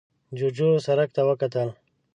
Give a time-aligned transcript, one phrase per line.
[0.37, 1.69] جوجو سرک ته وکتل.